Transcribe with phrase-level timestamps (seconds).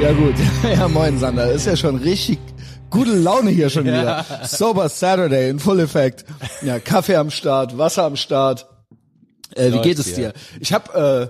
[0.00, 2.38] Ja gut, ja moin Sander, ist ja schon richtig
[2.88, 4.24] gute Laune hier schon wieder.
[4.44, 6.24] Sober Saturday in Full Effect.
[6.62, 8.68] Ja, Kaffee am Start, Wasser am Start.
[9.56, 10.34] Äh, wie geht es dir?
[10.60, 11.28] Ich hab, äh,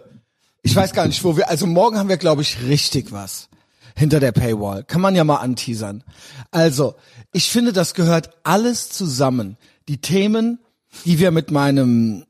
[0.63, 3.49] ich weiß gar nicht, wo wir, also morgen haben wir glaube ich richtig was
[3.97, 4.85] hinter der Paywall.
[4.85, 6.05] Kann man ja mal anteasern.
[6.51, 6.95] Also,
[7.33, 9.57] ich finde, das gehört alles zusammen.
[9.89, 10.59] Die Themen,
[11.07, 12.27] die wir mit meinem,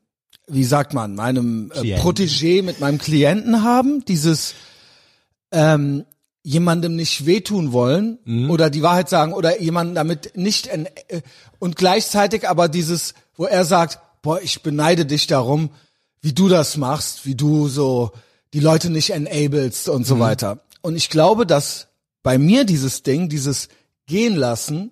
[0.46, 1.98] wie sagt man, meinem äh.
[1.98, 4.54] Protégé, mit meinem Klienten haben, dieses
[5.50, 6.04] ähm,
[6.42, 8.50] jemandem nicht wehtun wollen Mhm.
[8.50, 11.20] oder die Wahrheit sagen oder jemanden damit nicht en äh,
[11.58, 15.70] und gleichzeitig aber dieses, wo er sagt, boah, ich beneide dich darum,
[16.20, 18.12] wie du das machst, wie du so
[18.54, 20.20] die Leute nicht enablest und so Mhm.
[20.20, 20.58] weiter.
[20.80, 21.88] Und ich glaube, dass
[22.22, 23.68] bei mir dieses Ding, dieses
[24.06, 24.90] gehen lassen,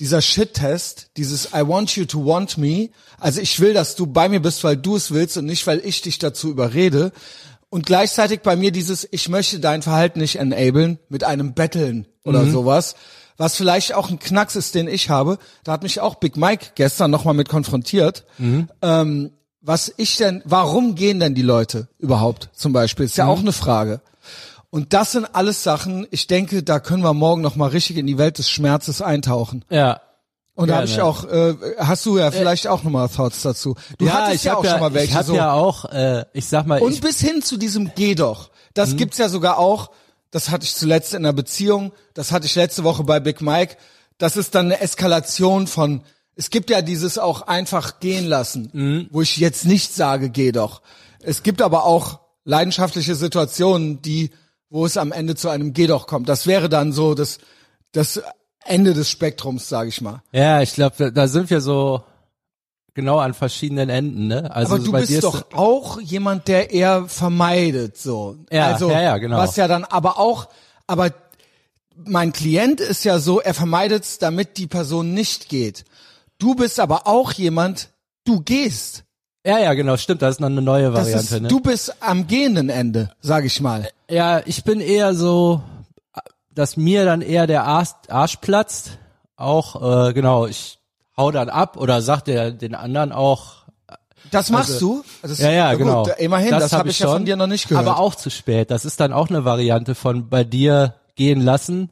[0.00, 4.28] dieser Shit-Test, dieses I want you to want me, also ich will, dass du bei
[4.28, 7.12] mir bist, weil du es willst und nicht, weil ich dich dazu überrede.
[7.68, 12.44] Und gleichzeitig bei mir dieses, ich möchte dein Verhalten nicht enablen mit einem Betteln oder
[12.46, 12.94] sowas,
[13.36, 15.38] was vielleicht auch ein Knacks ist, den ich habe.
[15.64, 18.24] Da hat mich auch Big Mike gestern nochmal mit konfrontiert.
[18.82, 23.04] Ähm, was ich denn, warum gehen denn die Leute überhaupt zum Beispiel?
[23.04, 24.00] Ist ja auch eine Frage.
[24.70, 28.18] Und das sind alles Sachen, ich denke, da können wir morgen nochmal richtig in die
[28.18, 29.64] Welt des Schmerzes eintauchen.
[29.70, 30.00] Ja.
[30.56, 30.96] Und da habe Gerne.
[30.96, 33.76] ich auch, äh, hast du ja vielleicht auch nochmal Thoughts dazu.
[33.98, 35.34] Du ja, hattest ich ja auch ja, schon mal welche ich hab so.
[35.36, 38.50] ja auch, äh, ich sag mal, Und ich, bis hin zu diesem Geh doch.
[38.74, 38.96] Das Mhm.
[38.96, 39.90] gibt's ja sogar auch.
[40.30, 41.92] Das hatte ich zuletzt in einer Beziehung.
[42.14, 43.76] Das hatte ich letzte Woche bei Big Mike.
[44.18, 46.02] Das ist dann eine Eskalation von,
[46.36, 49.08] es gibt ja dieses auch einfach gehen lassen, Mhm.
[49.12, 50.80] wo ich jetzt nicht sage, geh doch.
[51.20, 54.30] Es gibt aber auch leidenschaftliche Situationen, die,
[54.70, 56.30] wo es am Ende zu einem Geh doch kommt.
[56.30, 57.38] Das wäre dann so das,
[57.92, 58.22] das
[58.68, 60.22] Ende des Spektrums, sage ich mal.
[60.32, 62.02] ja, ich glaube, da, da sind wir so
[62.94, 64.50] genau an verschiedenen Enden, ne?
[64.54, 68.36] Also Aber du bist ist- doch auch jemand, der eher vermeidet, so.
[68.50, 69.36] Ja, also, ja, ja, genau.
[69.36, 70.48] Was ja dann aber auch,
[70.86, 71.10] aber
[72.04, 75.84] mein Klient ist ja so, er vermeidet's, damit die Person nicht geht.
[76.38, 77.88] Du bist aber auch jemand,
[78.24, 79.04] du gehst.
[79.46, 81.48] Ja, ja, genau, stimmt, das ist noch eine neue Variante, ist, ne?
[81.48, 83.88] Du bist am gehenden Ende, sag ich mal.
[84.10, 85.62] Ja, ich bin eher so,
[86.56, 88.98] dass mir dann eher der Arsch, Arsch platzt.
[89.36, 90.78] Auch, äh, genau, ich
[91.16, 93.66] hau dann ab oder sag der den anderen auch.
[94.32, 95.04] Das machst Also- du?
[95.22, 96.06] Das, Ja, ja, gut, genau.
[96.18, 97.86] Immerhin, das, hab habe ich ja von schon, dir noch nicht gehört.
[97.86, 98.70] Aber auch zu spät.
[98.72, 101.90] Das ist dann auch eine Variante von bei dir gehen lassen.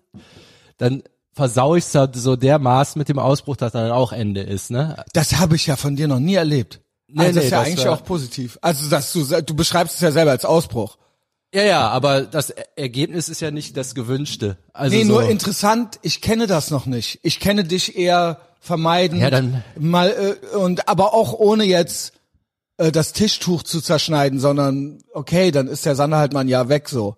[0.78, 5.04] Dann versau ich's halt so dermaßen mit dem Ausbruch, dass dann auch Ende ist, ne?
[5.12, 6.80] das habe ich ja von dir noch nie erlebt.
[7.08, 8.58] Nee, also das nee, ist ja das eigentlich war- auch positiv.
[8.62, 10.96] Also dass du, du beschreibst es ja selber als Ausbruch.
[11.54, 14.56] Ja, ja, aber das Ergebnis ist ja nicht das gewünschte.
[14.72, 17.20] Also Nee, so, nur interessant, ich kenne das noch nicht.
[17.22, 19.20] Ich kenne dich eher vermeiden.
[19.20, 22.12] Ja, dann- mal äh, und aber auch ohne jetzt
[22.76, 26.68] äh, das Tischtuch zu zerschneiden, sondern okay, dann ist der Sander halt mal ein Jahr
[26.68, 27.14] weg so.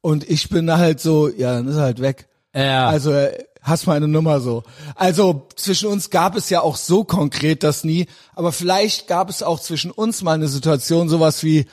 [0.00, 2.26] Und ich bin halt so, ja, dann ist er halt weg.
[2.56, 2.88] Ja.
[2.88, 4.64] Also äh, hast meine Nummer so.
[4.96, 9.44] Also zwischen uns gab es ja auch so konkret das nie, aber vielleicht gab es
[9.44, 11.66] auch zwischen uns mal eine Situation sowas wie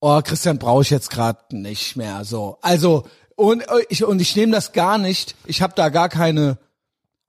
[0.00, 2.58] oh, Christian brauche ich jetzt gerade nicht mehr so.
[2.62, 3.04] Also
[3.36, 5.34] und äh, ich und ich nehme das gar nicht.
[5.46, 6.58] Ich habe da gar keine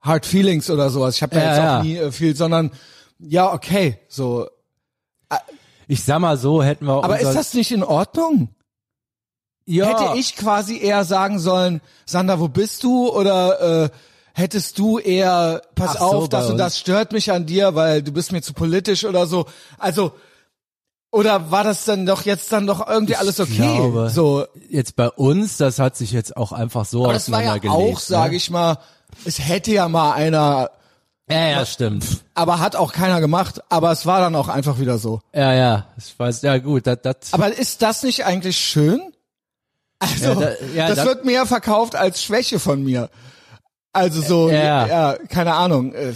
[0.00, 1.16] Hard Feelings oder sowas.
[1.16, 1.82] Ich habe da Ja, jetzt auch ja.
[1.82, 2.70] nie äh, viel, sondern
[3.18, 4.48] ja, okay, so.
[5.86, 8.48] ich sag mal so, hätten wir Aber ist das nicht in Ordnung?
[9.66, 13.08] ja, Hätte ich quasi eher sagen sollen, Sander, wo bist du?
[13.08, 13.90] Oder äh,
[14.32, 17.74] hättest du eher, pass Ach so, auf, das bei und das stört mich an dir,
[17.74, 19.46] weil du bist mir zu politisch oder so.
[19.78, 20.12] Also,
[21.12, 23.54] oder war das dann doch jetzt dann doch irgendwie alles okay?
[23.56, 27.42] glaube, so, jetzt bei uns, das hat sich jetzt auch einfach so aber das war
[27.42, 28.36] ja auch, sage ne?
[28.36, 28.78] ich mal,
[29.24, 30.70] es hätte ja mal einer,
[31.28, 32.04] Ja, ja, stimmt.
[32.34, 35.20] aber hat auch keiner gemacht, aber es war dann auch einfach wieder so.
[35.34, 39.00] Ja, ja, ich weiß, ja gut, das, das, Aber ist das nicht eigentlich schön?
[39.98, 43.10] Also, Ja, da- ja, das da- wird mehr verkauft als Schwäche von mir.
[43.92, 44.86] Also so, Ja.
[44.86, 45.92] ja, keine Ahnung.
[45.94, 46.14] äh,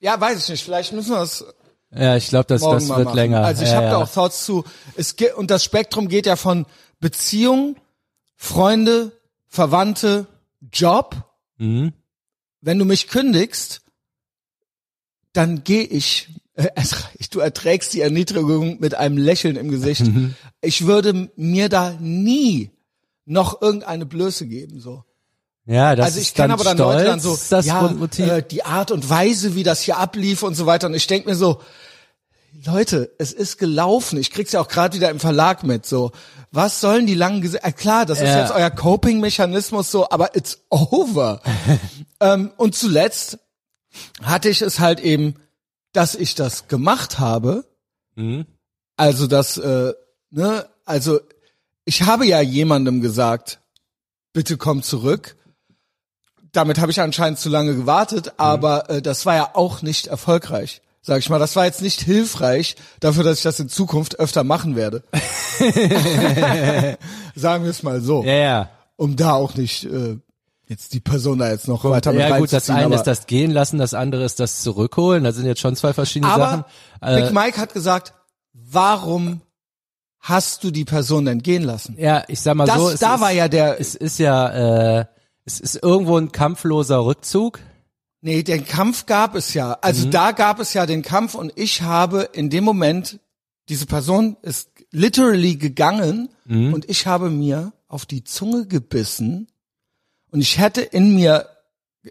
[0.00, 0.62] Ja, weiß ich nicht.
[0.64, 1.42] Vielleicht müssen wir es
[1.96, 3.16] ja, ich glaube, das, morgen das wird machen.
[3.16, 3.44] länger.
[3.44, 3.90] Also ich ja, habe ja.
[3.92, 4.64] da auch Thoughts zu.
[4.96, 6.66] Es geht, und das Spektrum geht ja von
[7.00, 7.76] Beziehung,
[8.36, 9.12] Freunde,
[9.46, 10.26] Verwandte,
[10.72, 11.16] Job.
[11.58, 11.92] Mhm.
[12.60, 13.82] Wenn du mich kündigst,
[15.32, 16.28] dann gehe ich.
[16.56, 16.70] Äh,
[17.32, 20.02] Du erträgst die Erniedrigung mit einem Lächeln im Gesicht.
[20.02, 20.36] Mhm.
[20.60, 22.70] Ich würde mir da nie
[23.24, 25.02] noch irgendeine Blöße geben, so.
[25.66, 28.28] Ja, das also ich ist kenne aber dann stolz, Leute dann so, das ja, Grundmotiv.
[28.28, 30.88] äh, die Art und Weise, wie das hier ablief und so weiter.
[30.88, 31.60] Und ich denk mir so,
[32.64, 34.18] Leute, es ist gelaufen.
[34.18, 35.86] Ich krieg's ja auch gerade wieder im Verlag mit.
[35.86, 36.12] So,
[36.50, 38.40] was sollen die langen Gese äh, Klar, das ist Ja.
[38.40, 41.40] jetzt euer Coping-Mechanismus so, aber it's over.
[42.20, 43.38] ähm, und zuletzt
[44.22, 45.34] hatte ich es halt eben,
[45.92, 47.64] dass ich das gemacht habe.
[48.14, 48.46] Mhm.
[48.96, 49.92] Also das, äh,
[50.30, 51.20] ne, also
[51.84, 53.58] ich habe ja jemandem gesagt,
[54.32, 55.36] bitte komm zurück.
[56.52, 60.82] Damit habe ich anscheinend zu lange gewartet, aber äh, das war ja auch nicht erfolgreich.
[61.06, 64.42] Sag ich mal, das war jetzt nicht hilfreich dafür, dass ich das in Zukunft öfter
[64.42, 65.02] machen werde.
[67.34, 68.24] Sagen wir es mal so.
[68.24, 68.68] Ja, ja.
[68.96, 70.16] Um da auch nicht äh,
[70.66, 73.26] jetzt die Person da jetzt noch weiter mit Ja gut, das eine aber- ist das
[73.26, 75.24] Gehen lassen, das andere ist das Zurückholen.
[75.24, 76.64] Das sind jetzt schon zwei verschiedene Sachen.
[77.00, 78.14] Aber Äh, Big Mike hat gesagt,
[78.52, 79.40] warum
[80.20, 81.96] hast du die Person denn gehen lassen?
[81.98, 85.00] ja, ich sag mal Das, so, es da ist, war ja der, es ist ja,
[85.00, 85.04] äh,
[85.44, 87.58] es ist irgendwo ein kampfloser Rückzug.
[88.24, 89.78] Nee, den Kampf gab es ja.
[89.82, 93.20] Also da gab es ja den Kampf und ich habe in dem Moment,
[93.68, 99.48] diese Person ist literally gegangen und ich habe mir auf die Zunge gebissen
[100.30, 101.48] und ich hätte in mir,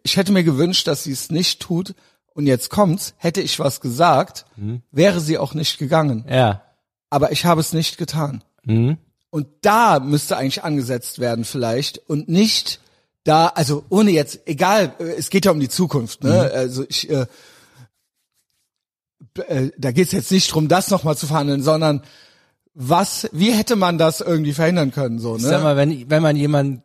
[0.03, 1.95] ich hätte mir gewünscht, dass sie es nicht tut
[2.33, 4.45] und jetzt kommt's, hätte ich was gesagt,
[4.91, 6.25] wäre sie auch nicht gegangen.
[6.29, 6.63] Ja.
[7.09, 8.43] Aber ich habe es nicht getan.
[8.63, 8.97] Mhm.
[9.29, 12.79] Und da müsste eigentlich angesetzt werden vielleicht und nicht
[13.23, 16.51] da, also ohne jetzt, egal, äh, es geht ja um die Zukunft, ne?
[16.53, 17.25] Also ich, äh,
[19.47, 22.03] äh, da geht's jetzt nicht drum, das nochmal zu verhandeln, sondern
[22.73, 25.63] was, wie hätte man das irgendwie verhindern können, so, Ich sag ne?
[25.63, 26.83] mal, wenn, wenn man jemanden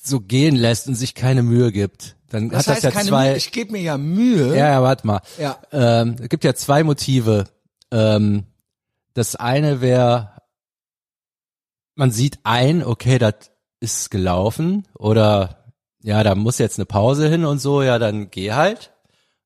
[0.00, 3.08] so gehen lässt und sich keine Mühe gibt, dann Das hat heißt das ja keine
[3.08, 3.28] zwei.
[3.28, 4.48] Mühe, ich gebe mir ja Mühe.
[4.56, 5.20] ja, ja, warte mal.
[5.38, 5.58] Ja.
[5.72, 7.44] Ähm, es gibt ja zwei Motive.
[7.90, 8.44] Ähm,
[9.14, 10.32] das eine wäre,
[11.94, 13.34] man sieht ein, okay, das
[13.80, 15.72] ist gelaufen oder
[16.02, 18.92] ja, da muss jetzt eine Pause hin und so, ja, dann geh halt.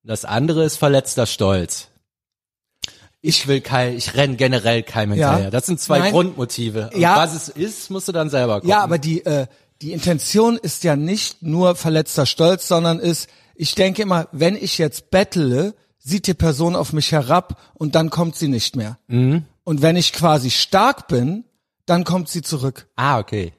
[0.05, 1.89] Das andere ist verletzter Stolz.
[3.21, 5.31] Ich will kein, ich renn generell keinem Ja.
[5.31, 5.51] hinterher.
[5.51, 6.13] Das sind zwei Nein.
[6.13, 6.91] Grundmotive.
[6.93, 7.17] Und Ja.
[7.17, 8.71] was es ist, musst du dann selber gucken.
[8.71, 9.47] Ja, aber die, äh,
[9.81, 14.79] die Intention ist ja nicht nur verletzter Stolz, sondern ist, ich denke immer, wenn ich
[14.79, 18.99] jetzt bettle, sieht die Person auf mich herab und dann kommt sie nicht mehr.
[19.07, 19.45] Mhm.
[19.65, 21.45] Und wenn ich quasi stark bin,
[21.87, 22.89] dann kommt sie zurück.
[22.97, 23.53] Ah, okay.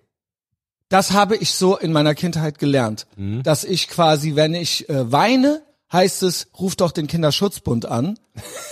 [0.93, 3.41] Das habe ich so in meiner Kindheit gelernt, Mhm.
[3.41, 8.19] dass ich quasi, wenn ich äh, weine, heißt es, ruf doch den Kinderschutzbund an.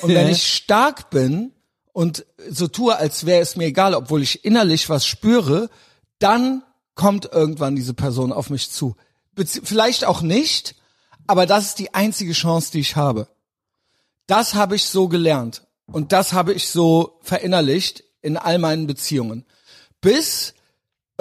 [0.04, 1.52] Und wenn ich stark bin
[1.94, 5.72] und so tue, als wäre es mir egal, obwohl ich innerlich was spüre,
[6.20, 6.62] dann
[6.94, 8.96] kommt irgendwann diese Person auf mich zu.
[9.34, 10.76] Bezie vielleicht auch nicht,
[11.26, 13.30] aber das ist die einzige Chance, die ich habe.
[14.28, 19.44] Das habe ich so gelernt und das habe ich so verinnerlicht in all meinen Beziehungen.
[20.02, 20.54] Bis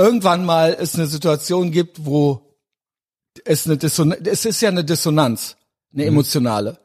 [0.00, 2.56] irgendwann mal es eine Situation gibt, wo
[3.44, 5.56] es eine Dissonanz, es ist ja eine Dissonanz,
[5.92, 6.78] eine emotionale,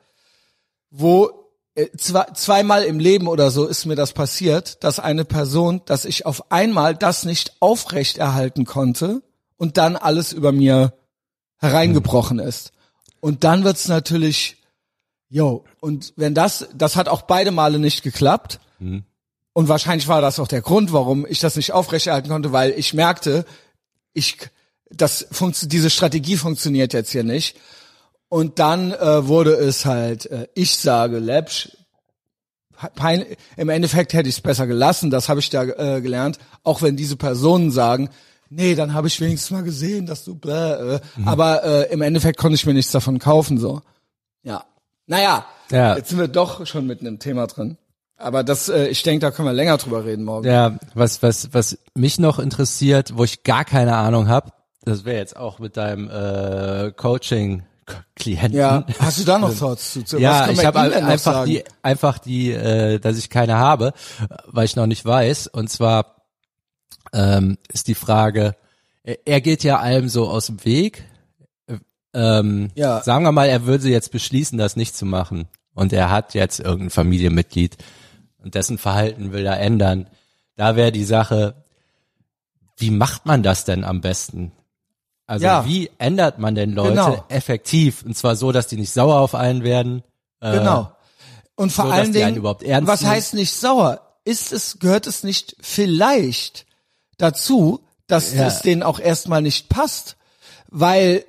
[0.90, 1.32] wo
[1.76, 6.04] äh, zwei, zweimal im Leben oder so ist mir das passiert, dass eine Person, dass
[6.04, 9.22] ich auf einmal das nicht aufrecht erhalten konnte
[9.56, 10.94] und dann alles über mir
[11.60, 12.74] hereingebrochen ist.
[13.22, 14.62] Und dann wird's natürlich,
[15.30, 18.60] yo, und wenn das, das hat auch beide Male nicht geklappt.
[19.58, 22.94] Und wahrscheinlich war das auch der Grund, warum ich das nicht aufrechterhalten konnte, weil ich
[22.94, 23.46] merkte,
[24.12, 24.38] ich,
[24.90, 25.28] das
[25.62, 27.56] diese Strategie funktioniert jetzt hier nicht.
[28.28, 31.70] Und dann äh, wurde es halt, äh, ich sage, Läppsch,
[32.96, 33.26] pein,
[33.56, 36.98] im Endeffekt hätte ich es besser gelassen, das habe ich da äh, gelernt, auch wenn
[36.98, 38.10] diese Personen sagen,
[38.50, 42.40] nee, dann habe ich wenigstens mal gesehen, dass du bläh, äh, aber äh, im Endeffekt
[42.40, 43.82] konnte ich mir nichts davon kaufen, so.
[44.44, 44.66] Ja.
[45.08, 45.96] Naja, Ja.
[45.96, 47.78] jetzt sind wir doch schon mitten im Thema drin.
[48.18, 50.48] Aber das, äh, ich denke, da können wir länger drüber reden morgen.
[50.48, 54.52] Ja, was, was, was mich noch interessiert, wo ich gar keine Ahnung habe,
[54.84, 58.54] das wäre jetzt auch mit deinem äh, Coaching-Klienten.
[58.58, 60.04] Ja, hast du da noch Thoughts zu?
[60.04, 63.94] zu- was Ja, ich habe einfach die, einfach die, äh, dass ich keine habe,
[64.46, 65.48] weil ich noch nicht weiß.
[65.48, 66.22] Und zwar
[67.14, 68.56] ähm, ist die Frage,
[69.04, 71.04] er, er geht ja allem so aus dem Weg.
[71.68, 71.78] Äh,
[72.14, 73.02] Ähm, Ja.
[73.04, 75.48] Sagen wir mal, er würde jetzt beschließen, das nicht zu machen.
[75.74, 77.76] Und er hat jetzt irgendein Familienmitglied
[78.46, 80.08] und dessen Verhalten will er ändern.
[80.56, 81.56] Da wäre die Sache,
[82.78, 84.52] wie macht man das denn am besten?
[85.28, 85.66] Also Ja.
[85.66, 87.26] wie ändert man denn Leute Genau.
[87.30, 88.04] effektiv?
[88.06, 90.04] Und zwar so, dass die nicht sauer auf einen werden.
[90.40, 90.92] Äh, Genau.
[91.56, 92.88] Und vor so, allen Dingen, was nehmen.
[92.88, 94.02] heißt nicht sauer?
[94.26, 96.66] Ist es, gehört es nicht vielleicht
[97.18, 98.46] dazu, dass Ja.
[98.48, 100.18] es denen auch erstmal nicht passt?
[100.68, 101.26] Weil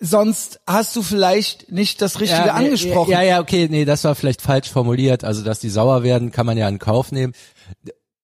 [0.00, 3.10] sonst hast du vielleicht nicht das Richtige nee, angesprochen.
[3.10, 5.24] Ja, ja, okay, nee, das war vielleicht falsch formuliert.
[5.24, 7.32] Also, dass die sauer werden, kann man ja in Kauf nehmen,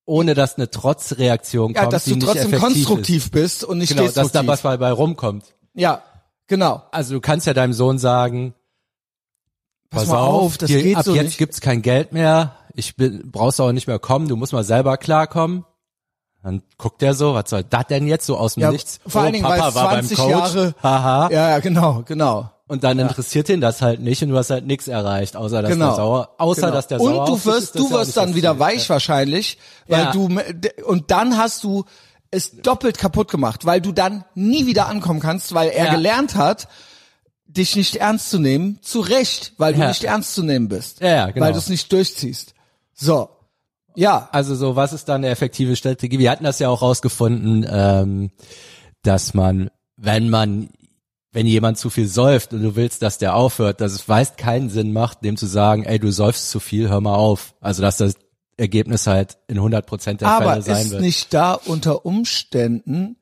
[0.04, 3.32] ohne dass eine Trotzreaktion Ja, kommt, dass die du nicht trotzdem konstruktiv ist.
[3.32, 4.48] bist und nicht Genau, dass da destruktiv.
[4.64, 5.44] was bei, rumkommt.
[5.74, 6.02] ja,
[6.46, 6.82] genau.
[6.92, 8.54] Also, du kannst ja deinem Sohn sagen,
[9.90, 11.38] Pass pass mal auf, auf, das hier, geht ab so jetzt nicht.
[11.38, 14.96] gibt's kein Geld mehr, ich bin, brauchst auch nicht mehr kommen, du musst mal selber
[14.96, 15.64] klarkommen.
[16.42, 18.98] Dann guckt er so, was soll das denn jetzt so aus dem Ja, Nichts?
[19.06, 20.30] vor allen Dingen, Papa weil es war beim 20 Coach.
[20.30, 21.30] Jahre- Haha.
[21.30, 22.50] Ja, ja, genau, genau.
[22.66, 25.70] Und dann interessiert ihn das halt nicht und du hast halt nichts erreicht, außer dass
[25.72, 25.86] Genau.
[25.88, 26.72] der sauer, außer Genau.
[26.72, 30.04] dass der sauer Und du wirst, ist, du ja wirst dann wieder weich wahrscheinlich, weil
[30.04, 30.12] Ja.
[30.12, 30.28] du
[30.86, 31.84] und dann hast du
[32.30, 35.94] ist doppelt kaputt gemacht, weil du dann nie wieder ankommen kannst, weil er Ja.
[35.94, 36.68] gelernt hat,
[37.48, 39.88] dich nicht ernst zu nehmen, zu Recht, weil du Ja.
[39.88, 41.00] nicht ernst zu nehmen bist.
[41.00, 41.46] Ja, ja, genau.
[41.46, 42.54] Weil du es nicht durchziehst.
[42.94, 43.30] So.
[43.94, 44.28] Ja.
[44.32, 46.18] Also so, was ist dann eine effektive Strategie?
[46.18, 48.30] Wir hatten das ja auch rausgefunden, ähm,
[49.02, 50.70] dass man, wenn man,
[51.32, 54.70] wenn jemand zu viel säuft und du willst, dass der aufhört, dass es meist keinen
[54.70, 57.54] Sinn macht, dem zu sagen, ey, du säufst zu viel, hör mal auf.
[57.60, 58.14] Also dass das
[58.56, 61.02] Ergebnis halt in 100 Prozent der Aber Fälle sein ist wird.
[61.02, 63.16] nicht da unter Umständen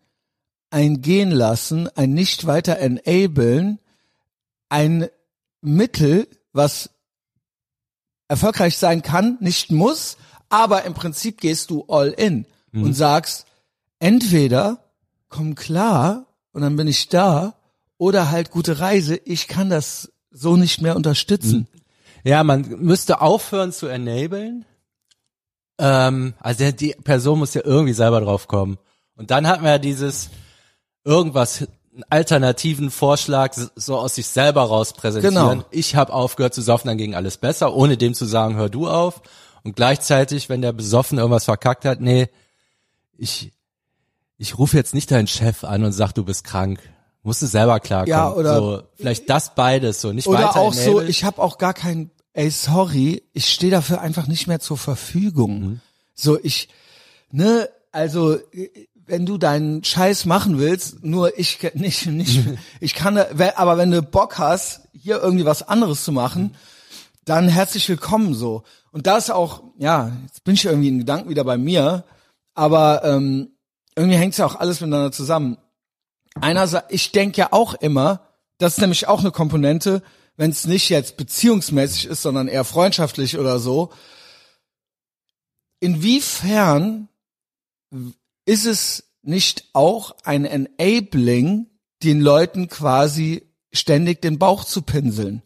[0.70, 3.78] ein Gehen lassen, ein nicht weiter enablen,
[4.68, 5.08] ein
[5.60, 6.90] Mittel, was
[8.28, 12.82] erfolgreich sein kann, nicht muss, aber im Prinzip gehst du all in Mhm.
[12.84, 13.46] und sagst,
[13.98, 14.78] entweder
[15.28, 17.54] komm klar und dann bin ich da
[17.96, 21.66] oder halt gute Reise, ich kann das so nicht mehr unterstützen.
[22.24, 24.64] Ja, man müsste aufhören zu enablen.
[25.78, 28.78] Ähm, also die Person muss ja irgendwie selber drauf kommen.
[29.16, 30.30] Und dann hat man ja dieses
[31.04, 31.62] irgendwas,
[31.92, 35.34] einen alternativen Vorschlag so aus sich selber raus präsentieren.
[35.34, 35.64] Genau.
[35.70, 38.88] Ich habe aufgehört zu saufen, dann ging alles besser, ohne dem zu sagen, hör du
[38.88, 39.22] auf.
[39.68, 42.28] Und gleichzeitig, wenn der besoffen irgendwas verkackt hat, nee,
[43.18, 43.52] ich,
[44.38, 46.80] ich rufe jetzt nicht deinen Chef an und sag, du bist krank.
[47.22, 48.08] Musst du selber klarkommen.
[48.08, 51.58] Ja, oder- so, vielleicht das beides so, nicht Oder weiter auch so, ich habe auch
[51.58, 55.60] gar kein, ey, sorry, ich stehe dafür einfach nicht mehr zur Verfügung.
[55.60, 55.80] Mhm.
[56.14, 56.70] So, ich,
[57.30, 58.38] ne, also,
[59.04, 62.40] wenn du deinen Scheiß machen willst, nur ich nicht, nicht,
[62.80, 66.54] ich kann, aber wenn du Bock hast, hier irgendwie was anderes zu machen,
[67.28, 68.62] dann herzlich willkommen so.
[68.90, 72.04] Und das auch, ja, jetzt bin ich irgendwie in Gedanken wieder bei mir,
[72.54, 73.50] aber ähm,
[73.94, 75.58] irgendwie hängt's ja auch alles miteinander zusammen.
[76.40, 80.02] Einerseits, ich denke ja auch immer, das ist nämlich auch eine Komponente,
[80.36, 83.90] wenn es nicht jetzt beziehungsmäßig ist, sondern eher freundschaftlich oder so.
[85.80, 87.08] Inwiefern
[88.46, 91.66] ist es nicht auch ein Enabling,
[92.02, 95.42] den Leuten quasi ständig den Bauch zu pinseln?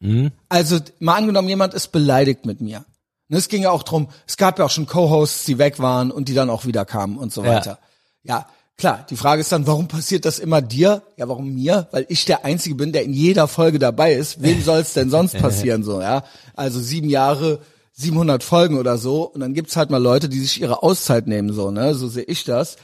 [0.00, 0.30] Mhm.
[0.48, 2.84] Also mal angenommen, jemand ist beleidigt mit mir.
[3.28, 6.10] Und es ging ja auch drum, es gab ja auch schon Co-Hosts, die weg waren
[6.10, 7.54] und die dann auch wieder kamen und so Ja.
[7.54, 7.78] weiter.
[8.22, 11.02] Ja, klar, die Frage ist dann, warum passiert das immer dir?
[11.16, 11.88] Ja, warum mir?
[11.90, 14.42] Weil ich der Einzige bin, der in jeder Folge dabei ist.
[14.42, 16.24] Wem soll es denn sonst passieren so, ja?
[16.54, 17.60] Also sieben Jahre,
[17.92, 21.52] 700 Folgen oder so und dann gibt's halt mal Leute, die sich ihre Auszeit nehmen
[21.52, 21.94] so, ne?
[21.94, 22.76] So sehe ich das.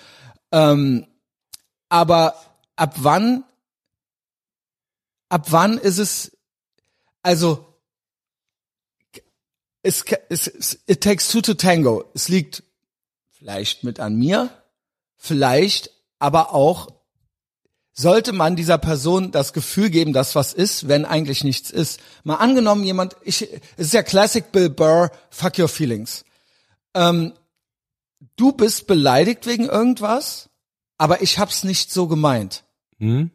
[0.50, 1.06] Ähm,
[1.88, 2.34] aber
[2.76, 3.44] ab wann,
[5.28, 6.32] ab wann ist es,
[7.22, 7.66] also
[9.82, 12.04] es, es, es it takes two to tango.
[12.14, 12.62] Es liegt
[13.30, 14.50] vielleicht mit an mir,
[15.16, 16.88] vielleicht, aber auch
[17.92, 22.00] sollte man dieser Person das Gefühl geben, dass was ist, wenn eigentlich nichts ist.
[22.24, 23.42] Mal angenommen, jemand, ich,
[23.76, 26.24] es ist ja Classic Bill Burr, fuck your feelings.
[26.94, 27.34] Ähm,
[28.36, 30.48] du bist beleidigt wegen irgendwas,
[30.96, 32.64] aber ich hab's nicht so gemeint.
[32.98, 33.30] Mhm.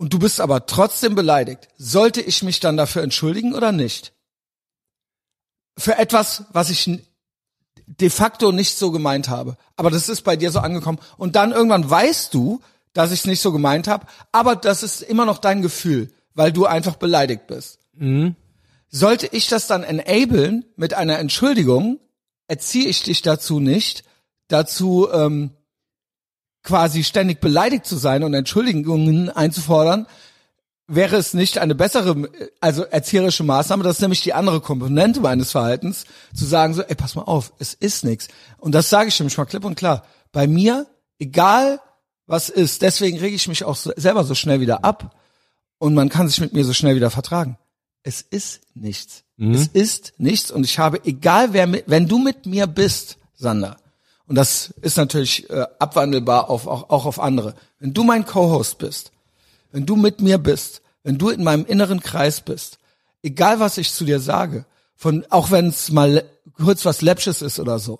[0.00, 1.68] Und du bist aber trotzdem beleidigt.
[1.76, 4.14] Sollte ich mich dann dafür entschuldigen oder nicht?
[5.76, 7.02] Für etwas, was ich
[7.84, 9.58] de facto nicht so gemeint habe.
[9.76, 11.00] Aber das ist bei dir so angekommen.
[11.18, 12.62] Und dann irgendwann weißt du,
[12.94, 16.50] dass ich es nicht so gemeint habe, aber das ist immer noch dein Gefühl, weil
[16.50, 17.80] du einfach beleidigt bist.
[18.88, 22.00] Sollte ich das dann enablen mit einer Entschuldigung,
[22.48, 24.04] erziehe ich dich dazu nicht,
[24.48, 25.50] dazu ähm,
[26.62, 30.06] quasi ständig beleidigt zu sein und Entschuldigungen einzufordern,
[30.86, 32.28] wäre es nicht eine bessere,
[32.60, 36.96] also erzieherische Maßnahme, das ist nämlich die andere Komponente meines Verhaltens, zu sagen so, ey,
[36.96, 38.28] pass mal auf, es ist nichts.
[38.58, 40.04] Und das sage ich nämlich mal klipp und klar.
[40.32, 40.86] Bei mir,
[41.18, 41.80] egal
[42.26, 45.16] was ist, deswegen rege ich mich auch so, selber so schnell wieder ab
[45.78, 47.56] und man kann sich mit mir so schnell wieder vertragen.
[48.02, 49.24] Es ist nichts.
[49.54, 53.78] Es ist nichts und ich habe, egal wer, mit, wenn du mit mir bist, Sander,
[54.30, 58.78] und das ist natürlich äh, abwandelbar auf, auch, auch auf andere, wenn du mein Co-Host
[58.78, 59.10] bist,
[59.72, 62.78] wenn du mit mir bist, wenn du in meinem inneren Kreis bist,
[63.24, 66.22] egal was ich zu dir sage, von auch wenn es mal
[66.54, 67.98] kurz was Läppsches ist oder so,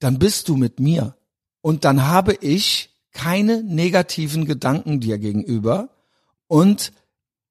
[0.00, 1.14] dann bist du mit mir.
[1.60, 5.88] Und dann habe ich keine negativen Gedanken dir gegenüber.
[6.48, 6.90] Und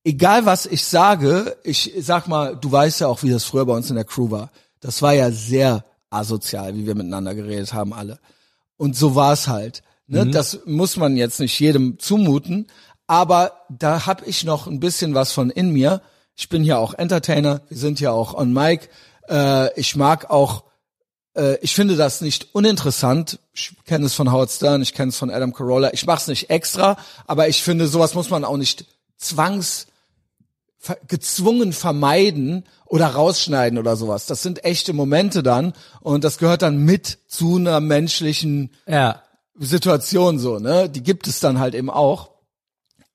[0.04, 3.74] egal was ich sage, ich sag mal, du weißt ja auch, wie das früher bei
[3.74, 4.52] uns in der Crew war.
[4.82, 8.20] Das war ja sehr asozial, wie wir miteinander geredet haben alle.
[8.78, 9.84] Und so war es halt.
[10.08, 10.28] Ne?
[10.28, 12.68] Das muss man jetzt nicht jedem zumuten,
[13.08, 16.02] aber da hab ich noch ein bisschen was von in mir.
[16.36, 18.90] Ich bin ja auch Entertainer, wir sind ja auch on Mic.
[19.30, 20.64] Äh, ich mag auch,
[21.36, 23.40] äh, ich finde das nicht uninteressant.
[23.54, 25.94] Ich kenne es von Howard Stern, ich kenne es von Adam Carolla.
[25.94, 28.86] Ich mache es nicht extra, aber ich finde, sowas muss man auch nicht
[29.18, 29.88] zwangs
[31.08, 34.26] gezwungen vermeiden oder rausschneiden oder sowas.
[34.26, 39.24] Das sind echte Momente dann und das gehört dann mit zu einer menschlichen Ja.
[39.56, 40.90] Situation so, ne?
[40.90, 42.32] Die gibt es dann halt eben auch.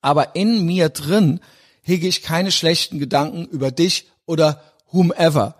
[0.00, 1.40] Aber in mir drin
[1.82, 5.56] hege ich keine schlechten Gedanken über dich oder whomever.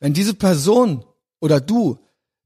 [0.00, 1.04] Wenn diese Person
[1.40, 1.98] oder du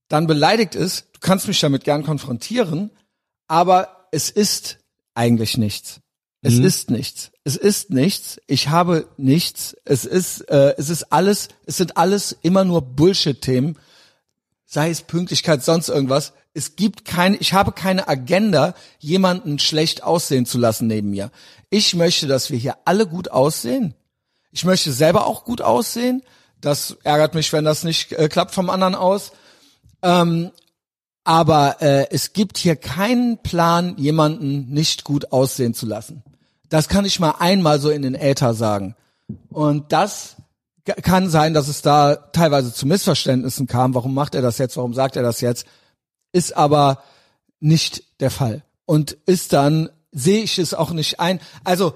[0.09, 2.91] dann beleidigt ist, du kannst mich damit gern konfrontieren,
[3.49, 4.79] aber es ist
[5.15, 6.02] eigentlich nichts.
[6.43, 6.65] Es Mhm.
[6.65, 7.31] ist nichts.
[7.45, 8.41] Es ist nichts.
[8.49, 9.77] Ich habe nichts.
[9.85, 13.79] Es ist, äh, es ist alles, es sind alles immer nur Bullshit-Themen.
[14.67, 16.33] Sei es Pünktlichkeit, sonst irgendwas.
[16.55, 21.31] Es gibt keine, ich habe keine Agenda, jemanden schlecht aussehen zu lassen neben mir.
[21.71, 23.95] Ich möchte, dass wir hier alle gut aussehen.
[24.51, 26.23] Ich möchte selber auch gut aussehen.
[26.61, 29.33] Das ärgert mich, wenn das nicht äh, klappt vom anderen aus.
[30.03, 30.51] Ähm,
[31.25, 36.23] aber äh, es gibt hier keinen Plan, jemanden nicht gut aussehen zu lassen.
[36.73, 38.97] Das kann ich mal einmal so in den Äther sagen.
[39.51, 40.37] Und das
[41.03, 43.95] kann sein, dass es da teilweise zu Missverständnissen kam.
[43.95, 44.79] Warum macht er das jetzt?
[44.79, 45.67] Warum sagt er das jetzt?
[46.33, 47.03] Ist aber
[47.61, 48.63] nicht der Fall.
[48.87, 51.41] Und ist dann, sehe ich es auch nicht ein.
[51.63, 51.93] Also,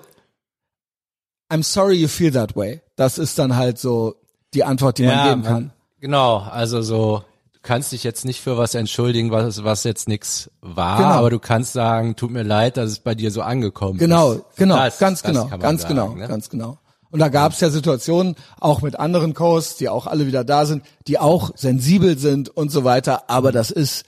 [1.51, 2.83] I'm sorry you feel that way.
[2.97, 4.17] Das ist dann halt so
[4.53, 5.73] die Antwort, die man geben kann.
[6.01, 7.25] Genau, also so,
[7.67, 11.11] kannst dich jetzt nicht für was entschuldigen, was, was jetzt nix war, Genau.
[11.11, 14.45] aber du kannst sagen, tut mir leid, dass es bei dir so angekommen Genau, ist.
[14.57, 16.29] genau, Das- ganz das genau, ganz sagen, genau, ne?
[16.29, 16.79] ganz genau.
[17.11, 20.67] Und da gab es ja Situationen, auch mit anderen Coasts, die auch alle wieder da
[20.67, 23.31] sind, die auch sensibel sind und so weiter.
[23.31, 24.05] Aber das ist,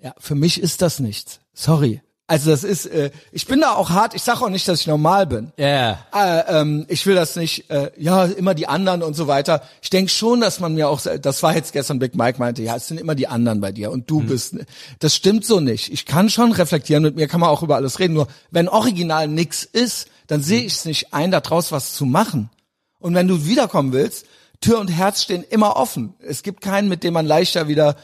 [0.00, 1.40] ja, für mich ist das nichts.
[1.54, 2.00] Sorry.
[2.30, 4.14] Also das ist, äh, ich bin da auch hart.
[4.14, 5.50] Ich sage auch nicht, dass ich normal bin.
[5.56, 9.62] Ja, Äh, ähm, ich will das nicht, äh, ja, immer die anderen und so weiter.
[9.80, 12.76] Ich denke schon, dass man mir auch, das war jetzt gestern Big Mike meinte, ja,
[12.76, 14.56] es sind immer die anderen bei dir und du bist,
[14.98, 15.90] das stimmt so nicht.
[15.90, 19.26] Ich kann schon reflektieren, mit mir kann man auch über alles reden, nur wenn original
[19.26, 22.50] nix ist, dann sehe ich es nicht ein, da draus was zu machen.
[22.98, 24.26] Und wenn du wiederkommen willst,
[24.60, 26.14] Tür und Herz stehen immer offen.
[26.18, 27.96] Es gibt keinen, mit dem man leichter wieder,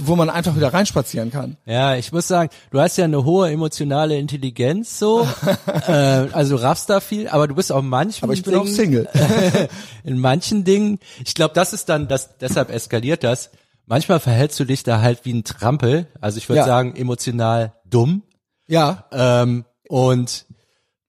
[0.00, 1.56] wo man einfach wieder reinspazieren kann.
[1.66, 5.26] Ja, ich muss sagen, du hast ja eine hohe emotionale Intelligenz so,
[5.86, 8.66] äh, also du raffst da viel, aber du bist auch manchmal Aber ich bin auch
[8.66, 9.08] Single.
[10.04, 13.50] in manchen Dingen, ich glaube, das ist dann, das, deshalb eskaliert das.
[13.86, 16.66] Manchmal verhältst du dich da halt wie ein Trampel, also ich würde Ja.
[16.66, 18.22] sagen emotional dumm
[18.66, 20.46] Ja, ähm, und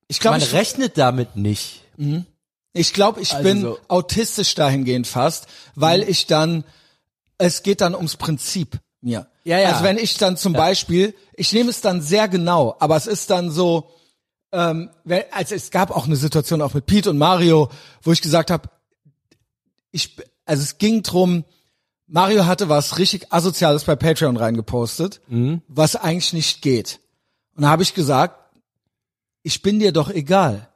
[0.07, 1.81] ich glaube, man ich, rechnet damit nicht.
[2.73, 6.09] Ich glaube, ich Also bin so- autistisch dahingehend fast, weil Mhm.
[6.09, 6.63] ich dann,
[7.37, 9.27] es geht dann ums Prinzip mir.
[9.43, 9.69] Ja, ja.
[9.69, 13.29] Also wenn ich dann zum Beispiel, ich nehme es dann sehr genau, aber es ist
[13.29, 13.91] dann so,
[14.51, 14.89] ähm,
[15.31, 17.69] also es gab auch eine Situation auch mit Pete und Mario,
[18.01, 18.69] wo ich gesagt habe,
[19.91, 21.45] ich, also es ging drum,
[22.07, 25.61] Mario hatte was richtig Asoziales bei Patreon reingepostet, Mhm.
[25.67, 26.99] was eigentlich nicht geht.
[27.55, 28.39] Und da habe ich gesagt,
[29.43, 30.69] ich bin dir doch egal.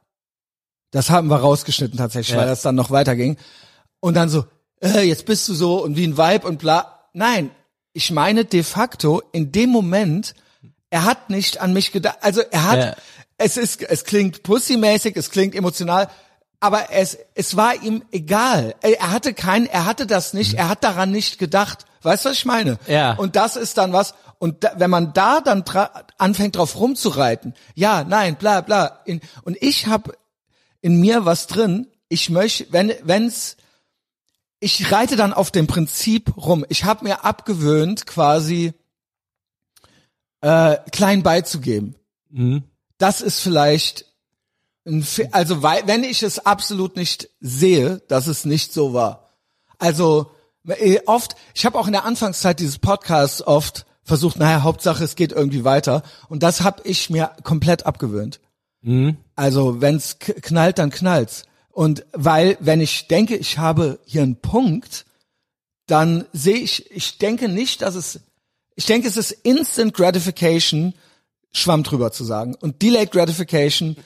[0.92, 2.40] Das haben wir rausgeschnitten tatsächlich, Ja.
[2.40, 3.36] weil das dann noch weiterging.
[4.00, 4.44] Und dann so,
[4.82, 7.04] äh, jetzt bist du so und wie ein Vibe und bla.
[7.12, 7.50] Nein,
[7.92, 10.34] ich meine de facto in dem Moment,
[10.90, 12.18] er hat nicht an mich gedacht.
[12.20, 12.96] Also er hat, Ja.
[13.38, 16.08] es ist, es klingt pussymäßig, es klingt emotional,
[16.60, 18.74] aber es, es war ihm egal.
[18.82, 21.86] Er er hatte kein, er hatte das nicht, er hat daran nicht gedacht.
[22.02, 22.78] Weißt du, was ich meine?
[22.86, 23.14] Ja.
[23.14, 25.64] Und das ist dann was, und da, wenn man da dann
[26.18, 29.00] anfängt drauf rumzureiten, ja, nein, bla bla.
[29.04, 30.14] In, und ich habe
[30.80, 33.56] in mir was drin, ich möchte, wenn wenn's
[34.60, 36.64] ich reite dann auf dem Prinzip rum.
[36.68, 38.74] Ich habe mir abgewöhnt, quasi
[40.42, 41.96] äh, klein beizugeben.
[42.30, 42.64] Mhm.
[42.98, 44.04] Das ist vielleicht
[44.86, 49.30] ein, Fe- also weil, wenn ich es absolut nicht sehe, dass es nicht so war.
[49.78, 50.30] Also
[50.66, 55.16] äh, oft, ich habe auch in der Anfangszeit dieses Podcasts oft versucht, naja, Hauptsache es
[55.16, 56.02] geht irgendwie weiter.
[56.28, 58.40] Und das habe ich mir komplett abgewöhnt.
[59.36, 61.44] Also wenn's knallt, dann knallt's.
[61.72, 65.06] Und weil, wenn ich denke, ich habe hier einen Punkt,
[65.86, 68.20] dann sehe ich, ich denke nicht, dass es,
[68.76, 70.94] ich denke, es ist Instant Gratification,
[71.52, 72.54] Schwamm drüber zu sagen.
[72.54, 73.96] Und Delayed Gratification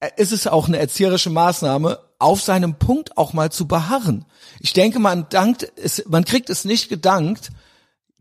[0.00, 4.24] äh, ist es auch eine erzieherische Maßnahme, auf seinem Punkt auch mal zu beharren.
[4.60, 7.50] Ich denke, man dankt, es, man kriegt es nicht gedankt,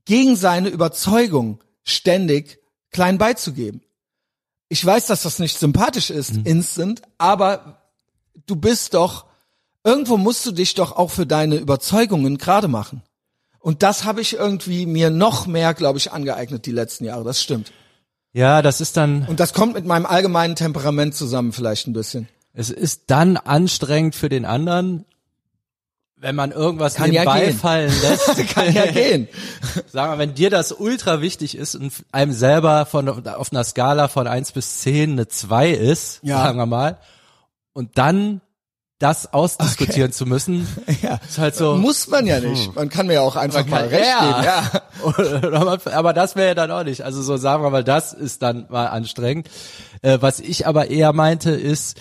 [0.05, 2.59] gegen seine Überzeugung ständig
[2.91, 3.81] klein beizugeben.
[4.67, 7.82] Ich weiß, dass das nicht sympathisch ist, instant, aber
[8.45, 9.25] du bist doch,
[9.83, 13.01] irgendwo musst du dich doch auch für deine Überzeugungen gerade machen.
[13.59, 17.23] Und das habe ich irgendwie mir noch mehr, glaube ich, angeeignet die letzten Jahre.
[17.23, 17.71] Das stimmt.
[18.33, 22.27] Ja, das ist dann, Und das kommt mit meinem allgemeinen Temperament zusammen vielleicht ein bisschen.
[22.53, 25.05] es ist dann anstrengend für den anderen,
[26.17, 27.57] wenn man irgendwas Kann ja nebenbei gehen.
[27.57, 28.47] fallen lässt.
[28.55, 29.27] Kann ja gehen.
[29.91, 34.07] Sag mal, wenn dir das ultra wichtig ist und einem selber von auf einer Skala
[34.07, 36.41] von eins bis zehn eine zwei ist, Ja.
[36.43, 36.97] sagen wir mal,
[37.73, 38.41] und dann
[38.99, 40.67] das ausdiskutieren zu müssen.
[41.01, 41.19] Ja.
[41.27, 41.75] Ist halt so.
[41.75, 42.73] Muss man ja nicht.
[42.75, 44.71] Man kann mir ja auch einfach mal recht ja.
[45.01, 45.43] geben.
[45.51, 45.91] Ja.
[45.97, 47.01] aber das wäre ja dann auch nicht.
[47.01, 49.49] Also so sagen wir mal, das ist dann mal anstrengend.
[50.01, 51.99] Äh, was ich aber eher meinte, ist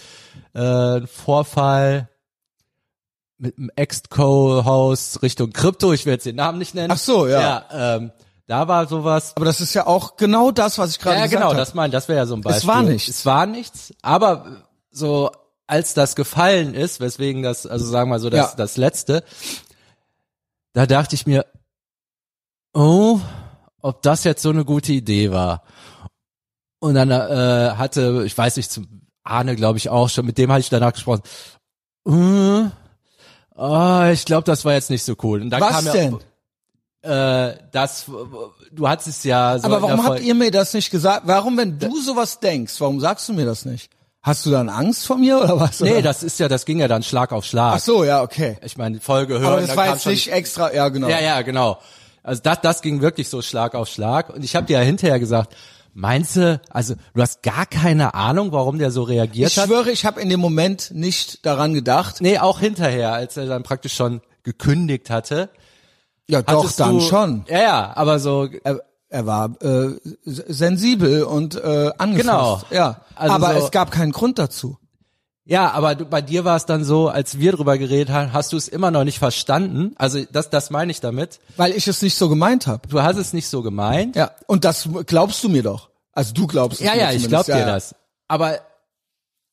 [0.54, 2.08] äh, ein Vorfall
[3.38, 5.92] mit einem Ex-Co-Host Richtung Krypto.
[5.92, 6.92] Ich will jetzt den Namen nicht nennen.
[6.92, 7.40] Ach so, ja.
[7.40, 8.12] Ja, ähm,
[8.46, 9.32] da war sowas.
[9.34, 11.56] Aber das ist ja auch genau das, was ich gerade Ja, gesagt genau, habe.
[11.56, 12.68] das mein, das wäre ja so ein Beispiel.
[12.68, 13.08] war nichts.
[13.08, 15.32] Es war nichts, aber so
[15.72, 18.56] als das gefallen ist, weswegen das, also sagen wir mal so, das, Ja.
[18.56, 19.24] das letzte,
[20.74, 21.46] da dachte ich mir,
[22.74, 23.18] oh,
[23.80, 25.62] ob das jetzt so eine gute Idee war.
[26.78, 30.52] Und dann äh, hatte, ich weiß nicht, zum Arne glaube ich auch schon, mit dem
[30.52, 31.22] hatte ich danach gesprochen.
[32.06, 32.68] Äh,
[33.54, 35.40] oh, ich glaube, das war jetzt nicht so cool.
[35.40, 36.18] Und dann Was kam ja, denn?
[37.00, 38.10] Äh, das,
[38.70, 41.22] du hattest es ja so Aber warum habt ihr mir das nicht gesagt?
[41.26, 43.90] Warum, wenn du sowas denkst, warum sagst du mir das nicht?
[44.22, 45.80] Hast du dann Angst vor mir oder was?
[45.80, 46.02] Nee, oder?
[46.02, 47.74] das ist ja, das ging ja dann Schlag auf Schlag.
[47.74, 48.56] Ach so, ja, okay.
[48.64, 49.52] Ich meine, Folge hören.
[49.52, 51.08] Aber das war jetzt nicht extra, ja genau.
[51.08, 51.78] Ja, ja, genau.
[52.22, 54.30] Also das, das ging wirklich so Schlag auf Schlag.
[54.30, 55.56] Und ich habe dir ja hinterher gesagt,
[55.92, 59.66] meinst du, also du hast gar keine Ahnung, warum der so reagiert Ich hat?
[59.66, 62.20] schwöre, ich habe in dem Moment nicht daran gedacht.
[62.20, 65.50] Nee, auch hinterher, als er dann praktisch schon gekündigt hatte.
[66.28, 67.44] Ja, doch, dann du, schon.
[67.48, 68.80] Ja, ja, aber so, Er,
[69.12, 69.90] er war äh,
[70.24, 72.26] sensibel und äh, angefasst.
[72.28, 72.62] Genau.
[72.70, 74.78] Ja, Also aber so- es gab keinen Grund dazu.
[75.44, 78.52] ja, aber du, bei dir war es dann so, als wir drüber geredet haben, hast
[78.52, 79.94] du es immer noch nicht verstanden.
[79.98, 81.40] Also das, das meine ich damit.
[81.56, 82.88] Weil ich es nicht so gemeint habe.
[82.88, 84.16] Du hast es nicht so gemeint.
[84.16, 85.90] Ja, und das glaubst du mir doch.
[86.12, 87.66] Also du glaubst es Ja, mir ja, ich glaub dir ja, ja.
[87.66, 87.94] das.
[88.28, 88.58] Aber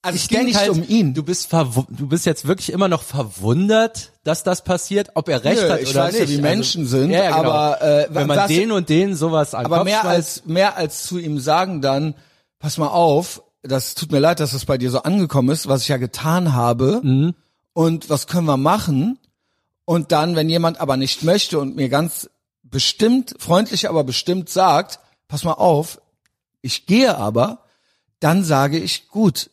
[0.02, 1.14] Also ich ging nicht halt, um ihn.
[1.14, 5.62] Du bist du bist jetzt wirklich immer noch verwundert, dass das passiert, ob er recht
[5.62, 6.38] Nö, hat ich oder weiß ja, nicht.
[6.38, 7.50] wie Menschen sind, ja, ja, genau.
[7.52, 11.04] aber, äh, wenn man was- den und den sowas an Aber mehr als mehr als
[11.04, 12.16] zu ihm sagen dann,
[12.60, 15.82] pass mal auf, das tut mir leid, dass es bei dir so angekommen ist, was
[15.82, 17.02] ich ja getan habe.
[17.04, 17.36] Mhm.
[17.74, 19.20] Und was können wir machen?
[19.84, 22.30] Und dann, wenn jemand aber nicht möchte und mir ganz
[22.64, 26.00] bestimmt, freundlich aber bestimmt sagt, pass mal auf,
[26.62, 27.64] ich gehe aber,
[28.20, 29.50] dann sage ich, gut,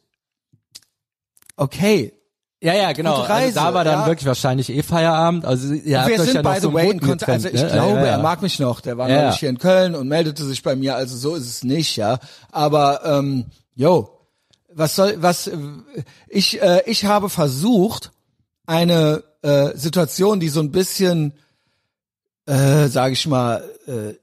[1.57, 2.13] okay,
[2.63, 3.21] ja, ja, genau.
[3.21, 4.07] Reise, also da war dann ja.
[4.07, 5.45] wirklich wahrscheinlich eh Feierabend.
[5.45, 7.31] Also habt wir sind ja by the way in Kontakt.
[7.31, 7.81] Also getrennt, ich ne?
[7.81, 8.23] glaube, ja, ja, er ja.
[8.23, 8.81] mag mich noch.
[8.81, 9.41] Der war Ja, neulich ja.
[9.41, 10.97] hier in Köln und meldete sich bei mir.
[10.97, 12.19] Also so ist es nicht, ja.
[12.51, 14.11] Aber ähm, yo,
[14.73, 15.51] was soll, was?
[16.29, 18.11] Ich äh, ich habe versucht,
[18.67, 21.35] eine äh, Situation, die so ein bisschen,
[22.47, 24.15] äh, sage ich mal, äh,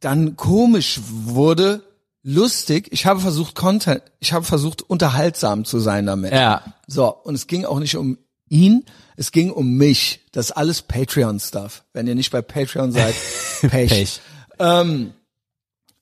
[0.00, 1.82] dann komisch wurde,
[2.24, 2.88] lustig.
[2.90, 4.02] Ich habe versucht, Content.
[4.18, 6.32] Ich habe versucht, unterhaltsam zu sein damit.
[6.32, 6.64] Ja.
[6.88, 8.84] So, und es ging auch nicht um ihn,
[9.16, 10.20] es ging um mich.
[10.32, 11.84] Das ist alles Patreon-Stuff.
[11.92, 13.14] Wenn ihr nicht bei Patreon seid,
[13.60, 13.90] Pech.
[13.90, 14.20] Pech.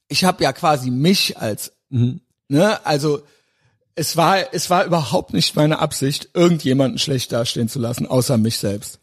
[0.08, 2.20] Ich habe ja quasi mich als, Mhm.
[2.48, 3.22] ne, also
[3.94, 8.58] es war, es war überhaupt nicht meine Absicht, irgendjemanden schlecht dastehen zu lassen, außer mich
[8.58, 8.98] selbst.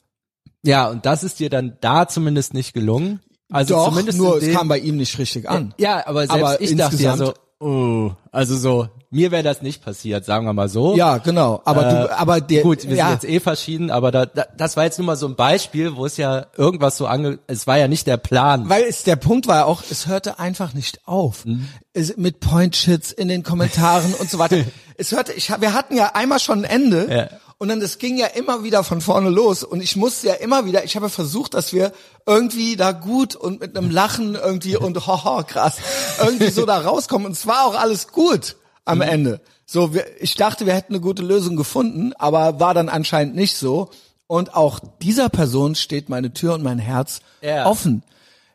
[0.64, 3.20] Ja, und das ist dir dann da zumindest nicht gelungen.
[3.52, 5.74] Also Doch, zumindest nur dem, es kam bei ihm nicht richtig an.
[5.78, 9.84] Ja, aber selbst Aber ich dachte ja so, oh, also so, mir wäre das nicht
[9.84, 10.96] passiert, sagen wir mal so.
[10.96, 11.62] Ja, genau.
[11.66, 14.46] Aber du, aber der, Äh, Gut, wir ja, sind jetzt eh verschieden, aber da, da,
[14.56, 17.66] das war jetzt nur mal so ein Beispiel, wo es ja irgendwas so ange, es
[17.66, 18.70] war ja nicht der Plan.
[18.70, 21.46] Weil es der Punkt war ja auch, es hörte einfach nicht auf.
[21.46, 21.68] Mhm.
[21.94, 24.58] Es, mit Point-Shits in den Kommentaren und so weiter.
[25.02, 27.30] Es hörte, ich, wir hatten ja einmal schon ein Ende Ja.
[27.60, 30.66] Und dann das ging ja immer wieder von vorne los und ich musste ja immer
[30.66, 31.92] wieder, ich habe versucht, dass wir
[32.26, 35.78] irgendwie da gut und mit einem Lachen irgendwie und hoho, krass,
[36.20, 39.04] irgendwie so da rauskommen und es war auch alles gut am Mhm.
[39.04, 39.42] Ende.
[39.68, 43.56] So, wir, ich dachte, wir hätten eine gute Lösung gefunden, aber war dann anscheinend nicht
[43.56, 43.92] so.
[44.26, 47.68] Und auch dieser Person steht meine Tür und mein Herz Ja.
[47.68, 48.02] offen.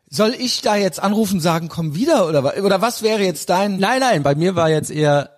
[0.09, 3.77] Soll ich da jetzt anrufen, sagen, komm wieder oder oder was wäre jetzt dein?
[3.77, 5.34] Nein, nein, bei mir war jetzt eher,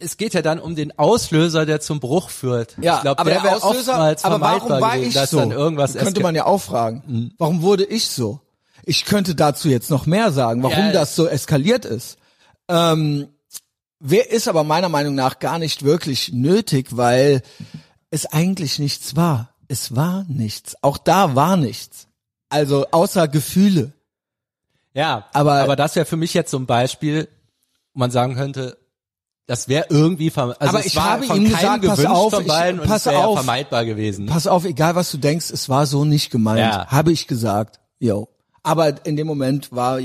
[0.00, 2.76] es geht ja dann um den Auslöser, der zum Bruch führt.
[2.80, 5.38] Ja, ich glaube, aber der der Auslöser, aber warum war gewesen, ich dass so?
[5.38, 7.32] dann irgendwas könnte man ja auch fragen.
[7.38, 8.40] Warum wurde ich so?
[8.84, 10.92] Ich könnte dazu jetzt noch mehr sagen, warum Ja.
[10.92, 12.16] das so eskaliert ist.
[12.68, 13.28] Ähm,
[14.00, 17.42] wer ist aber meiner Meinung nach gar nicht wirklich nötig, weil
[18.10, 19.50] es eigentlich nichts war.
[19.68, 20.76] Es war nichts.
[20.82, 22.06] Auch da war nichts.
[22.48, 23.92] Also außer Gefühle.
[24.94, 27.28] Ja, Aber- aber, aber das wäre für mich jetzt so ein Beispiel,
[27.92, 28.78] wo man sagen könnte,
[29.48, 32.46] das wäre irgendwie also Aber ich habe ihm gesagt, pass auf, ich-
[32.86, 33.38] pass auf.
[33.38, 34.26] vermeidbar gewesen.
[34.26, 36.60] Pass auf, egal was du denkst, es war so nicht gemeint.
[36.60, 36.86] Ja.
[36.88, 37.80] Habe ich gesagt.
[37.98, 38.28] Yo.
[38.62, 40.00] Aber in dem Moment war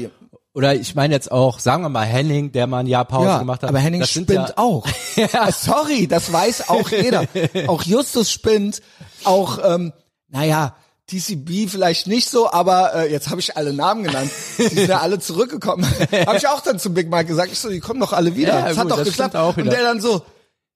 [0.54, 3.40] Oder ich meine jetzt auch, sagen wir mal Henning, der mal ein Jahr Pause ja,
[3.40, 3.70] gemacht hat.
[3.70, 4.88] aber Henning spinnt ja, auch.
[5.18, 5.52] ja.
[5.52, 7.26] Sorry, das weiß auch jeder.
[7.68, 8.82] auch Justus spinnt,
[9.26, 9.92] auch ähm,
[10.30, 14.32] naja, TCB vielleicht nicht so, aber äh, jetzt habe ich alle Namen genannt.
[14.58, 15.86] Die sind ja alle zurückgekommen.
[16.26, 18.60] habe ich auch dann zu Big Mike gesagt, ich so, die kommen doch alle wieder.
[18.60, 19.36] Ja, das hat gut, doch das geklappt.
[19.58, 20.22] Und der dann so,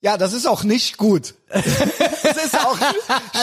[0.02, 1.36] ja, das ist auch nicht gut.
[1.50, 2.78] das ist auch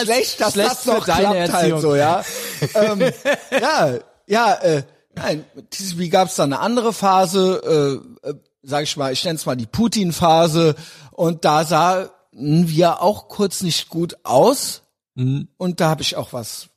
[0.03, 1.81] schlecht, dass Schlecht das noch deine klappt halt Erziehung.
[1.81, 2.23] so, ja.
[2.75, 3.11] ähm,
[3.51, 3.93] ja,
[4.27, 4.83] ja, äh,
[5.15, 9.37] nein, TCP gab es dann eine andere Phase, äh, äh, sag ich mal, ich nenne
[9.37, 10.75] es mal die Putin-Phase
[11.11, 14.81] und da sahen wir auch kurz nicht gut aus
[15.15, 15.47] Mhm.
[15.57, 16.67] und da habe ich auch was.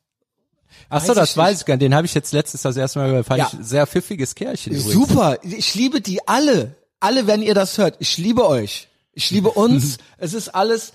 [0.90, 1.83] Ach so, das weiß ich gar nicht.
[1.83, 3.27] Den habe ich jetzt letztes das erste Mal gehört.
[3.27, 3.51] Fand Ja.
[3.53, 4.92] ich sehr pfiffiges Kerlchen übrigens.
[4.92, 7.96] Super, ich liebe die alle, alle, wenn ihr das hört.
[7.98, 9.98] Ich liebe euch, ich liebe uns.
[10.16, 10.92] es ist alles,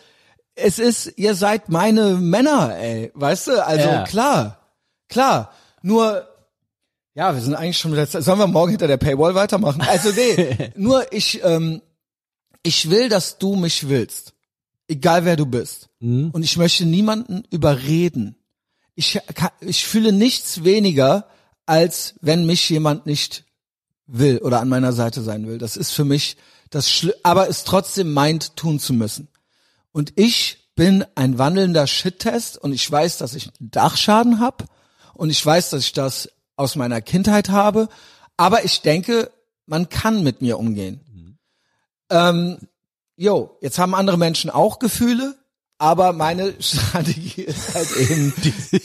[0.56, 3.66] es ist, ihr seid meine Männer, ey, weißt du?
[3.66, 4.04] Also Ja.
[4.04, 4.60] klar,
[5.10, 5.52] klar.
[5.82, 6.28] Nur,
[7.16, 8.06] ja, wir sind eigentlich schon wieder.
[8.08, 9.82] Sollen wir morgen hinter der Paywall weitermachen?
[9.82, 11.82] Also nee, nur ich, ähm,
[12.64, 14.34] ich will, dass du mich willst,
[14.88, 15.90] egal wer du bist.
[16.00, 16.32] Mhm.
[16.32, 18.36] Und ich möchte niemanden überreden.
[18.96, 19.20] Ich,
[19.60, 21.28] ich fühle nichts weniger,
[21.66, 23.46] als wenn mich jemand nicht
[24.06, 25.58] will oder an meiner Seite sein will.
[25.58, 26.38] Das ist für mich
[26.70, 29.28] das Schli aber es trotzdem meint, tun zu müssen.
[29.92, 34.66] Und ich bin ein wandelnder Shit-Test und ich weiß, dass ich einen Dachschaden habe
[35.14, 37.90] und ich weiß, dass ich das aus meiner Kindheit habe,
[38.38, 39.32] aber ich denke,
[39.66, 41.38] man kann mit mir umgehen.
[42.10, 42.58] Ähm,
[43.16, 45.36] jo, jetzt haben andere Menschen auch Gefühle,
[45.84, 48.34] aber meine Strategie ist halt eben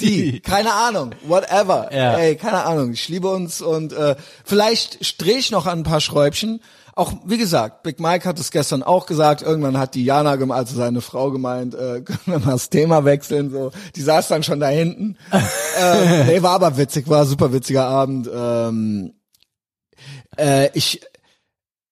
[0.01, 1.95] die, keine Ahnung, whatever.
[1.95, 2.15] Ja.
[2.17, 6.01] Ey, keine Ahnung, ich liebe uns und äh, vielleicht drehe ich noch an ein paar
[6.01, 6.61] Schräubchen.
[6.97, 10.75] Auch, wie gesagt, Big Mike hat es gestern auch gesagt, irgendwann hat die Jana, also
[10.75, 13.71] seine Frau gemeint, äh, können wir mal das Thema wechseln, so.
[13.95, 15.17] Die saß dann schon da hinten.
[15.81, 18.29] äh, nee, war aber witzig, war ein super witziger Abend.
[18.35, 19.15] Ähm,
[20.37, 21.01] äh, ich,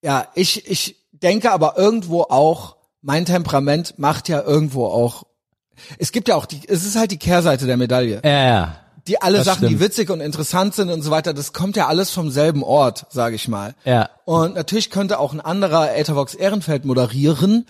[0.03, 2.76] ja, ich, ich denke aber irgendwo auch,
[3.07, 5.23] mein Temperament macht ja irgendwo auch,
[5.99, 8.21] es gibt ja auch die, es ist halt die Kehrseite der Medaille.
[8.25, 8.81] Ja, ja.
[9.07, 9.81] Die alle das Sachen, die stimmt.
[9.81, 13.37] witzig und interessant sind und so weiter, das kommt ja alles vom selben Ort, sage
[13.37, 13.77] ich mal.
[13.85, 14.11] Ja.
[14.25, 17.67] Und natürlich könnte auch ein anderer Ethervox Ehrenfeld moderieren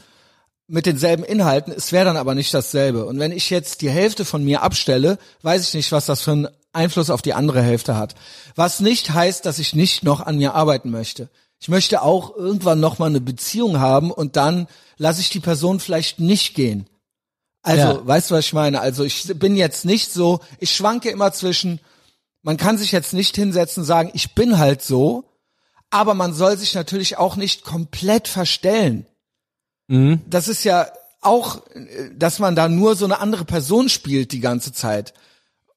[0.69, 3.05] mit denselben Inhalten, es wäre dann aber nicht dasselbe.
[3.05, 6.33] Und wenn ich jetzt die Hälfte von mir abstelle, weiß ich nicht, was das für
[6.33, 8.15] einen Einfluss auf die andere Hälfte hat.
[8.55, 11.29] Was nicht heißt, dass ich nicht noch an mir arbeiten möchte.
[11.59, 15.81] Ich möchte auch irgendwann noch mal eine Beziehung haben und dann lasse ich die Person
[15.81, 16.87] vielleicht nicht gehen.
[17.63, 18.07] Also, Ja.
[18.07, 18.81] weißt du, was ich meine?
[18.81, 21.81] Also, ich bin jetzt nicht so, ich schwanke immer zwischen,
[22.43, 25.25] man kann sich jetzt nicht hinsetzen und sagen, ich bin halt so,
[25.91, 29.07] aber man soll sich natürlich auch nicht komplett verstellen.
[29.89, 30.21] Mhm.
[30.29, 30.87] Das ist ja
[31.21, 35.15] auch, äh, dass man da nur so eine andere Person spielt die ganze Zeit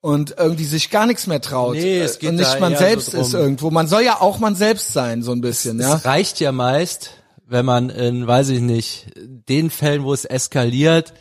[0.02, 3.20] und irgendwie sich gar nichts mehr traut Nee, es geht und nicht man selbst so
[3.20, 3.70] ist irgendwo.
[3.70, 5.96] Man soll ja auch man selbst sein, so ein bisschen, ja.
[5.96, 7.12] Es reicht ja meist,
[7.46, 11.14] wenn man in, weiß ich nicht, den Fällen, wo es eskaliert,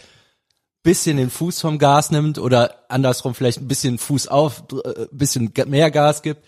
[0.82, 5.52] bisschen den Fuß vom Gas nimmt oder andersrum vielleicht ein bisschen Fuß auf, äh, bisschen
[5.66, 6.42] mehr Gas gibt,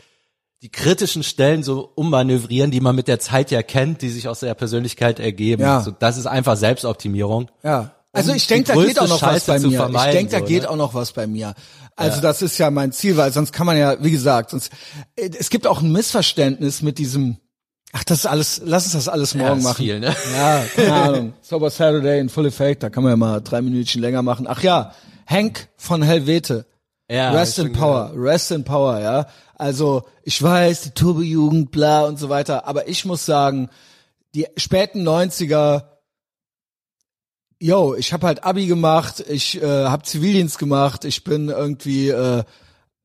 [0.63, 4.41] die kritischen Stellen so ummanövrieren, die man mit der Zeit ja kennt, die sich aus
[4.41, 5.63] der Persönlichkeit ergeben.
[5.63, 5.81] Ja.
[5.81, 7.51] So, das ist einfach Selbstoptimierung.
[7.63, 7.95] Ja.
[8.13, 9.89] Also ich denke, da geht auch noch was Scheiße bei zu mir.
[9.89, 10.71] Ich denke, da so, geht ne?
[10.71, 11.55] auch noch was bei mir.
[11.97, 14.73] Also das ist ja mein Ziel, weil sonst kann man ja, wie gesagt, sonst
[15.17, 17.37] äh, es gibt auch ein Missverständnis mit diesem
[17.93, 19.77] Ach, das ist alles, lass uns das alles morgen ist machen.
[19.77, 20.15] viel, ne?
[20.33, 21.33] Ja, keine Ahnung.
[21.41, 24.47] Sober Saturday in Full Effect, da kann man ja mal drei Minütchen länger machen.
[24.49, 24.93] Ach ja,
[25.27, 26.67] Hank von Helvete.
[27.11, 29.27] Ja, Rest in Power, Rest in Power, ja.
[29.57, 33.69] Also ich weiß, die Turbojugend, bla und so weiter, aber ich muss sagen,
[34.37, 35.83] die späten 90er,
[37.61, 42.43] yo, ich habe halt Abi gemacht, ich äh, habe Zivildienst gemacht, ich bin irgendwie, äh,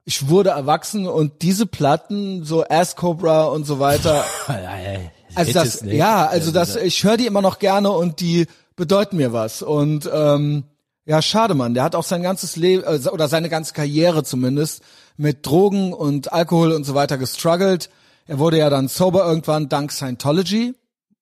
[0.05, 5.11] ich wurde erwachsen und diese Platten, so Ass Cobra und so weiter, gehört.
[5.35, 9.17] also Hit das, ja, also das, ich höre die immer noch gerne und die bedeuten
[9.17, 9.61] mir was.
[9.61, 10.63] Und ähm,
[11.05, 11.73] ja, schade, Mann.
[11.73, 14.83] Der hat auch sein ganzes Leben äh, oder seine ganze Karriere zumindest
[15.17, 17.89] mit Drogen und Alkohol und so weiter gestruggelt.
[18.25, 20.73] Er wurde ja dann sober irgendwann dank Scientology.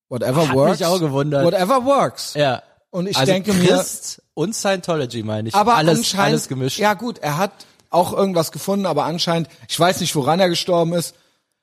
[0.08, 0.78] Whatever Hat works.
[0.78, 1.44] mich auch gewundert.
[1.44, 2.34] Whatever works.
[2.34, 2.62] Ja.
[2.94, 5.54] Und ich also denke mir, Christ und Scientology meine ich.
[5.56, 6.78] aber alles, anscheinend, alles gemischt.
[6.78, 7.50] ja gut, er hat
[7.90, 11.16] auch irgendwas gefunden, aber anscheinend, ich weiß nicht, woran er gestorben ist,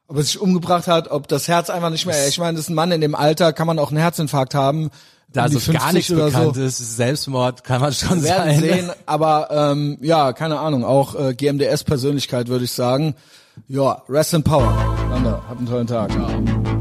[0.10, 2.70] ob er sich umgebracht hat, ob das Herz einfach nicht mehr, ich meine, das ist
[2.70, 4.91] ein Mann in dem Alter, kann man auch einen Herzinfarkt haben.
[5.30, 6.62] da um so gar 50 nichts bekannt so.
[6.63, 8.60] ist, Selbstmord kann man schon Wir werden sein.
[8.60, 13.15] sehen, aber ähm, ja, keine Ahnung, auch äh, GMDS-Persönlichkeit würde ich sagen.
[13.70, 14.76] Ja, Rest in Power.
[15.10, 16.10] Wander, habt einen tollen Tag.
[16.12, 16.81] Thank